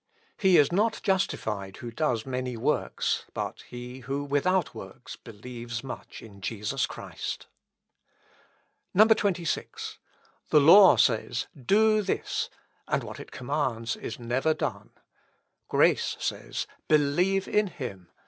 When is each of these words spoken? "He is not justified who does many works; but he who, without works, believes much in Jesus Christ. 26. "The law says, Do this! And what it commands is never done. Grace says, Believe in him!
"He 0.39 0.57
is 0.57 0.71
not 0.71 0.99
justified 1.03 1.77
who 1.77 1.91
does 1.91 2.25
many 2.25 2.57
works; 2.57 3.25
but 3.35 3.61
he 3.69 3.99
who, 3.99 4.23
without 4.23 4.73
works, 4.73 5.15
believes 5.15 5.83
much 5.83 6.23
in 6.23 6.41
Jesus 6.41 6.87
Christ. 6.87 7.45
26. 8.97 9.99
"The 10.49 10.59
law 10.59 10.95
says, 10.97 11.45
Do 11.55 12.01
this! 12.01 12.49
And 12.87 13.03
what 13.03 13.19
it 13.19 13.29
commands 13.29 13.95
is 13.95 14.17
never 14.17 14.55
done. 14.55 14.89
Grace 15.67 16.17
says, 16.19 16.65
Believe 16.87 17.47
in 17.47 17.67
him! 17.67 18.09